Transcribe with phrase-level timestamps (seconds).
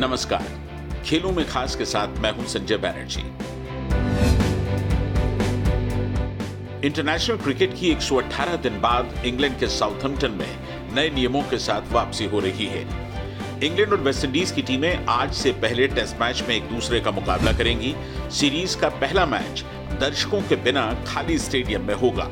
[0.00, 3.20] नमस्कार। खेलों में खास के साथ मैं हूँ संजय बैनर्जी।
[6.86, 10.58] इंटरनेशनल क्रिकेट की 118 दिन बाद इंग्लैंड के साउथहम्पटन में
[10.94, 12.82] नए नियमों के साथ वापसी हो रही है।
[13.64, 17.52] इंग्लैंड और वेस्टइंडीज की टीमें आज से पहले टेस्ट मैच में एक दूसरे का मुकाबला
[17.52, 17.94] करेंगी।
[18.30, 19.64] सीरीज़ का पहला मैच
[20.00, 22.30] दर्शकों के बिना खाली स्टेडियम में होगा।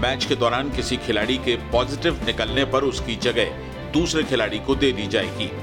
[0.00, 3.44] मैच के दौरान किसी खिलाड़ी के पॉजिटिव निकलने पर उसकी जगह
[3.92, 5.61] दूसरे खिलाड़ी को दे दी जाएगी।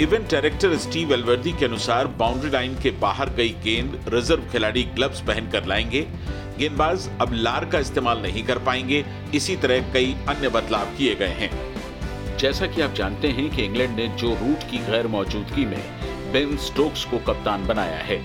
[0.00, 5.20] इवेंट डायरेक्टर स्टीव एलवर्दी के अनुसार बाउंड्री लाइन के बाहर गई गेंद, रिज़र्व खिलाड़ी ग्लव्स
[5.20, 6.00] पहनकर लाएँगे।
[6.58, 11.28] गेंदबाज अब लार का इस्तेमाल नहीं कर पाएँगे। इसी तरह कई अन्य बदलाव किए गए
[11.28, 11.50] हैं।
[12.38, 15.80] जैसा कि आप जानते हैं कि इंग्लैंड ने जो रूट की गैर मौजूदगी में
[16.32, 18.20] बेन स्टोक्स को कप्तान बनाया है।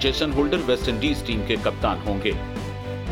[0.00, 2.32] जेसन होल्डर वेस्टइंडीज टीम के कप्तान होंगे।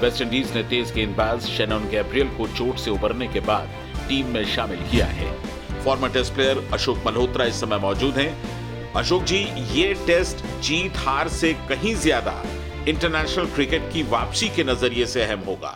[0.01, 3.69] वेस्टइंडीज ने तेज गेंदबाज शेनन गैब्रियल को चोट से उबरने के बाद
[4.09, 5.54] टीम में शामिल किया है।
[5.85, 8.31] Former test player Ashok Malhotra इस समय मौजूद हैं।
[8.97, 9.39] अशोक जी,
[9.73, 12.35] ये टेस्ट जीत हार से कहीं ज़्यादा
[12.89, 15.73] इंटरनेशनल क्रिकेट की वापसी के नज़रिए से अहम होगा।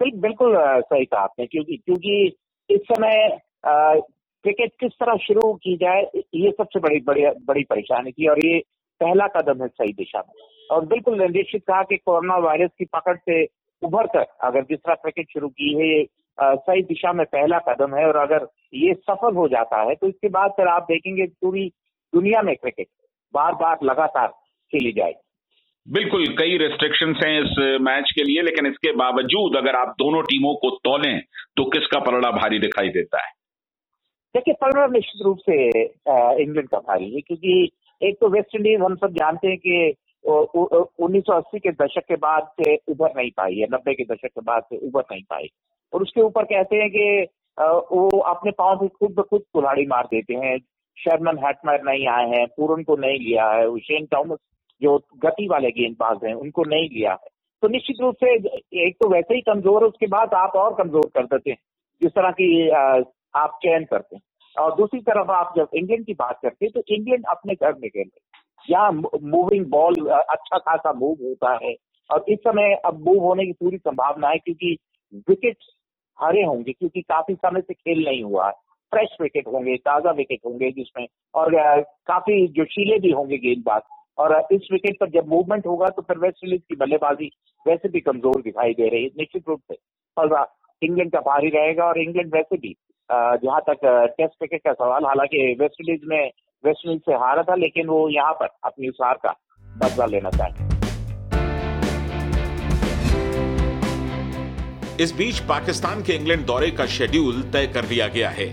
[0.00, 2.14] बिल्कुल सही कहा आपने, क्योंकि क्योंकि
[2.70, 6.02] इस समय क्रिकेट किस तरह शुरू की जाए,
[6.34, 8.58] ये सबसे बड़ी बड़ी बड़ी परेशानी थी और ये
[9.00, 10.34] पहला कदम है सही दिशा में।
[10.70, 13.42] और बिल्कुल निश्चित कहा कि कोरोना वायरस की पकड़ से
[13.82, 16.02] उभर कर अगर जिस तरह क्रिकेट शुरू की है
[16.40, 20.28] सही दिशा में पहला कदम है और अगर ये सफल हो जाता है तो इसके
[20.28, 21.68] बाद फिर आप देखेंगे पूरी
[22.12, 22.86] दुनिया में क्रिकेट
[23.34, 24.28] बार बार लगातार
[24.72, 25.20] खेली जाएगी।
[25.86, 30.54] बिल्कुल कई रेस्ट्रिक्शंस हैं इस मैच के लिए लेकिन इसके बावजूद अगर आप दोनों टीमों
[30.54, 31.20] को तोलें
[31.56, 33.30] तो किसका पलड़ा भारी दिखाई देता है?
[34.34, 35.54] देखिए पलड़ा निश्चित रूप से
[36.42, 41.58] इंग्लैंड का भारी है क्योंकि एक तो वेस्ट इंडीज हम सब जानते हैं कि 1980
[41.58, 44.76] के दशक के बाद से उभर नहीं पाई है, नब्बे के दशक के बाद से
[44.78, 45.48] उभर नहीं पाई।
[45.92, 47.26] और उसके ऊपर कहते हैं कि
[47.58, 50.56] वो अपने पाँव से खुद ब खुद कुल्हाड़ी मार देते हैं।
[50.98, 54.38] शर्मन हैटमर नहीं आए हैं, पूरन को नहीं लिया है हुसैन टॉमस
[54.82, 57.28] जो गति वाले गेंदबाज हैं, उनको नहीं लिया है।
[57.62, 58.34] तो निश्चित रूप से
[58.86, 61.58] एक तो वैसे ही कमज़ोर है, उसके बाद आप और कमज़ोर कर देते हैं,
[62.02, 64.22] जिस तरह की आप चयन करते हैं।
[64.56, 67.88] और दूसरी तरफ़ आप जब इंग्लैंड की बात करते हैं तो इंग्लैंड अपने घर में
[67.90, 68.31] खेल रहे
[68.70, 71.74] यहाँ मूविंग बॉल अच्छा खासा मूव होता है।
[72.10, 74.76] और इस समय अब मूव होने की पूरी संभावना है क्योंकि
[75.28, 75.56] विकेट
[76.18, 78.52] हरे होंगे, क्योंकि काफ़ी समय से खेल नहीं हुआ। है
[78.92, 81.54] फ्रेश विकेट होंगे, ताज़ा विकेट होंगे जिसमें। और
[82.06, 83.82] काफ़ी जोशीले भी होंगे गेंदबाज।
[84.18, 87.30] और इस विकेट पर जब मूवमेंट होगा तो फिर वेस्ट इंडीज की बल्लेबाजी
[87.66, 89.76] वैसे भी कमज़ोर दिखाई दे रही है, निश्चित रूप से।
[90.16, 90.46] और
[90.82, 92.74] इंग्लैंड का भारी रहेगा और इंग्लैंड वैसे भी
[93.10, 93.80] जहाँ तक
[94.18, 96.30] टेस्ट क्रिकेट का सवाल, हालाँकि वेस्ट इंडीज में
[96.64, 99.34] वेस्ट से हारा था, लेकिन वो यहाँ पर अपनी उस हार का
[99.76, 100.70] बदला लेना चाहते
[105.00, 108.46] इस बीच पाकिस्तान के इंग्लैंड दौरे का शेड्यूल तय कर लिया गया है।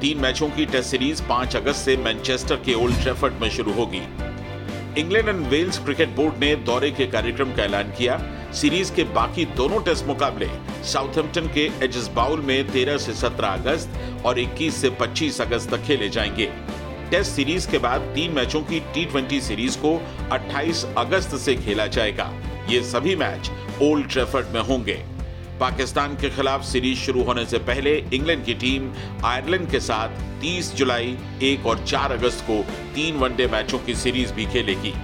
[0.00, 4.02] तीन मैचों की टेस्ट सीरीज़ 5 अगस्त से मैनचेस्टर के ओल्ड ट्रेफर्ड में शुरू होगी।
[5.00, 8.18] England and Wales cricket board ने दौरे के कार्यक्रम का ऐलान किया।
[8.52, 10.48] सीरीज़ के बाकी दोनों टेस्ट मुकाबले
[10.84, 15.82] साउथहैम्पटन के एजिस बाउल में 13 से 17 अगस्त और 21 से 25 अगस्त तक
[15.82, 16.50] खेले जाएँगे।
[17.10, 19.94] टेस्ट सीरीज़ के बाद तीन मैचों की टी सीरीज़ को
[20.32, 22.32] 28 अगस्त से खेला जाएगा।
[22.70, 23.50] ये सभी मैच
[23.82, 24.94] ओल्ड ट्रेफर्ड में होंगे।
[25.60, 28.92] पाकिस्तान के खिलाफ सीरीज़ शुरू होने से पहले इंग्लैंड की टीम
[29.24, 30.08] आयरलैंड के साथ
[30.40, 32.62] 30 जुलाई 1 और 4 अगस्त को
[32.94, 34.94] तीन वनडे मैचों की सीरीज़ भी खेलेगी।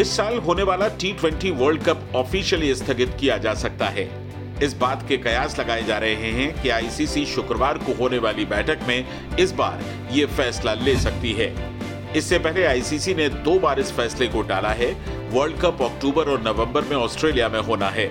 [0.00, 4.25] इस साल होने वाला T twenty world cup officially स्थगित किया जा सकता है।
[4.62, 8.86] इस बात के कयास लगाए जा रहे हैं कि आईसीसी शुक्रवार को होने वाली बैठक
[8.88, 11.52] में इस बार ये फैसला ले सकती है।
[12.16, 14.92] इससे पहले आईसीसी ने दो बार इस फैसले को टाला है,
[15.30, 18.10] वर्ल्ड कप अक्टूबर और नवंबर में ऑस्ट्रेलिया में होना है।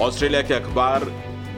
[0.00, 1.04] ऑस्ट्रेलिया के अखबार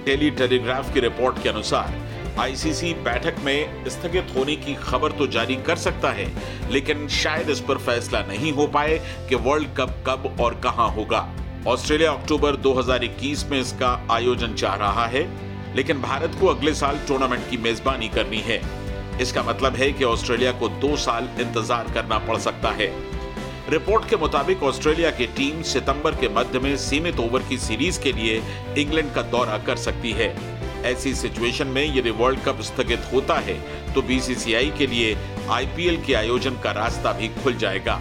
[0.07, 2.01] डेली टेलीग्राफ की रिपोर्ट के अनुसार
[2.41, 6.33] आईसीसी बैठक में स्थगित होने की खबर तो जारी कर सकता है,
[6.71, 8.99] लेकिन शायद इस पर फैसला नहीं हो पाए
[9.29, 11.29] कि वर्ल्ड कप कब और कहाँ होगा।
[11.69, 15.23] ऑस्ट्रेलिया अक्टूबर 2021 में इसका आयोजन चाह रहा है,
[15.77, 18.61] लेकिन भारत को अगले साल टूर्नामेंट की मेजबानी करनी है।
[19.21, 22.89] इसका मतलब है कि ऑस्ट्रेलिया को दो साल इंतज़ार करना पड़ सकता है।
[23.71, 28.13] रिपोर्ट के मुताबिक ऑस्ट्रेलिया की टीम सितंबर के मध्य में सीमित ओवर की सीरीज़ के
[28.13, 28.43] लिए
[28.79, 30.35] इंग्लैंड का दौरा कर सकती है।
[30.85, 33.55] ऐसी सिचुएशन में यदि वर्ल्ड कप स्थगित होता है
[33.95, 35.17] तो बीसीसीआई के लिए
[35.51, 38.01] आईपीएल के आयोजन का रास्ता भी खुल जाएगा।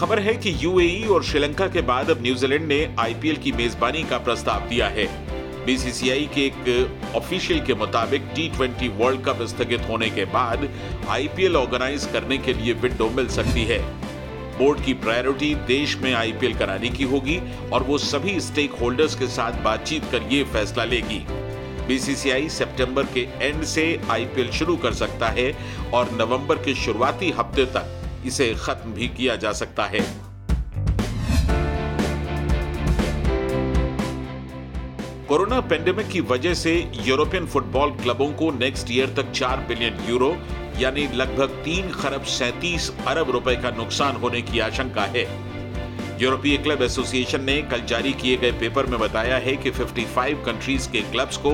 [0.00, 4.18] खबर है कि यूएई और श्रीलंका के बाद अब न्यूजीलैंड ने आईपीएल की मेजबानी का
[4.18, 5.04] प्रस्ताव दिया है।
[5.66, 10.68] बीसीसीआई के एक ऑफिशियल के मुताबिक टी ट्वेंटी वर्ल्ड कप स्थगित होने के बाद
[11.08, 13.78] आईपीएल ऑर्गेनाइज करने के लिए विंडो मिल सकती है।
[14.58, 17.40] बोर्ड की प्रायोरिटी देश में आईपीएल कराने की होगी
[17.72, 21.24] और वो सभी स्टेक होल्डर्स के साथ बातचीत कर ये फैसला लेगी।
[21.86, 25.52] बीसीसीआई सितंबर के एंड से आईपीएल शुरू कर सकता है
[25.94, 30.00] और नवंबर के शुरुआती हफ़्ते तक। इसे खत्म भी किया जा सकता है।
[35.28, 36.72] कोरोना पेंडेमिक की वजह से
[37.06, 40.36] यूरोपियन फुटबॉल क्लबों को नेक्स्ट ईयर तक 4 बिलियन यूरो
[40.78, 45.24] यानी लगभग तीन खरब सैंतीस अरब रुपए का नुकसान होने की आशंका है।
[46.22, 50.88] यूरोपीय क्लब एसोसिएशन ने कल जारी किए गए पेपर में बताया है कि 55 कंट्रीज़
[50.90, 51.52] के क्लब्स को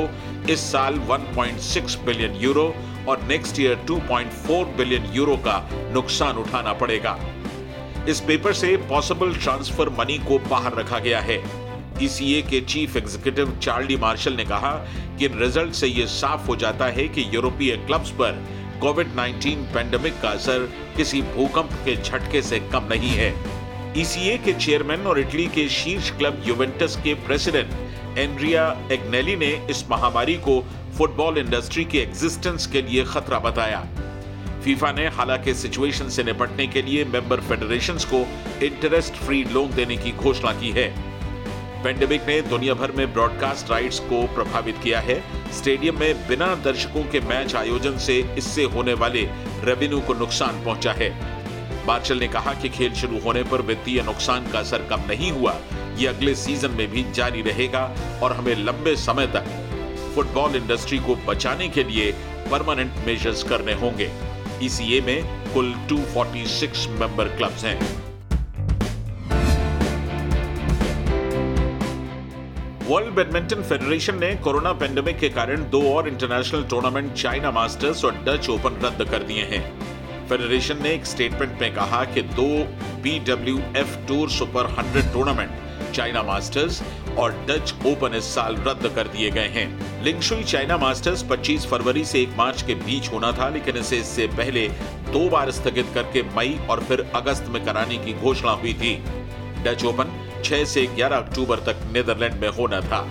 [0.50, 2.66] इस साल 1.6 बिलियन यूरो
[3.08, 5.58] और नेक्स्ट ईयर 2.4 बिलियन यूरो का
[5.92, 7.18] नुकसान उठाना पड़ेगा।
[8.08, 11.42] इस पेपर से पॉसिबल ट्रांसफ़र मनी को बाहर रखा गया है।
[12.02, 14.72] ईसीए के चीफ एग्जीक्यूटिव चार्ली मार्शल ने कहा
[15.18, 18.44] कि इन रिज़ल्ट से यह साफ़ हो जाता है कि यूरोपीय क्लब्स पर
[18.80, 23.34] कोविड 19 पेंडेमिक का असर किसी भूकंप के झटके से कम नहीं है।
[23.98, 29.84] ईसीए के चेयरमैन और इटली के शीर्ष क्लब यूवेंटस के प्रेसिडेंट एंड्रिया एग्नेली ने इस
[29.90, 30.58] महामारी को
[30.98, 33.80] फुटबॉल इंडस्ट्री के एग्जिस्टेंस के लिए खतरा बताया।
[34.64, 38.16] फीफा ने हालाँकि सिचुएशन से निपटने के लिए मेंबर फेडरेशंस को
[38.62, 40.88] इंटरेस्ट फ्री लोन देने की घोषणा की है।
[41.84, 45.22] पेंडेमिक ने दुनिया भर में ब्रॉडकास्ट राइट्स को प्रभावित किया है।
[45.52, 49.28] स्टेडियम में बिना दर्शकों के मैच आयोजन से इससे होने वाले
[49.64, 51.10] रेवेन्यू को नुकसान पहुँचा है।
[51.86, 55.56] मार्शल ने कहा कि खेल शुरू होने पर वित्तीय नुकसान का असर कम नहीं हुआ।
[55.98, 59.65] ये अगले सीज़न में भी जारी रहेगा और हमें लंबे समय तक
[60.16, 62.12] फुटबॉल इंडस्ट्री को बचाने के लिए
[62.50, 64.10] परमानेंट मेजर्स करने होंगे।
[64.62, 67.78] ईसीए में कुल 246 मेंबर क्लब्स हैं।
[72.88, 78.14] वर्ल्ड बैडमिंटन फेडरेशन ने कोरोना पेंडेमिक के कारण दो और इंटरनेशनल टूर्नामेंट चाइना मास्टर्स और
[78.26, 79.62] डच ओपन रद्द कर दिए हैं।
[80.28, 82.48] फेडरेशन ने एक स्टेटमेंट में कहा कि दो
[83.02, 83.18] B
[84.08, 86.82] tour super 100 tournament China Masters
[87.18, 92.04] और डच ओपन इस साल रद्द कर दिए गए हैं। लिंगशुई चाइना मास्टर्स 25 फरवरी
[92.04, 94.68] से 1 मार्च के बीच होना था, लेकिन इसे इससे पहले
[95.12, 98.94] दो बार स्थगित करके मई और फिर अगस्त में कराने की घोषणा हुई थी।
[99.64, 100.12] डच ओपन
[100.44, 103.02] 6 से 11 अक्टूबर तक नीदरलैंड में होना था।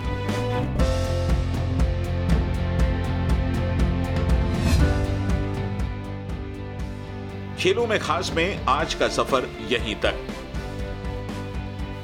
[7.58, 10.26] खेलों में खास में आज का सफ़र यहीं तक।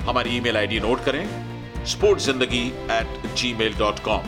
[0.08, 1.51] हमारी ईमेल आईडी नोट करें।
[1.86, 4.26] Sports Zindagi at gmail dot com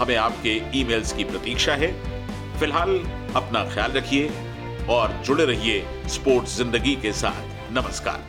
[0.00, 0.50] हमें आपके
[0.80, 1.90] ईमेल्स की प्रतीक्षा है।
[2.58, 2.90] फ़िलहाल
[3.36, 4.30] अपना ख्याल रखिए
[4.90, 8.20] और जुड़े रहिए स्पोर्ट्स ज़िंदगी के साथ। नमस्कार।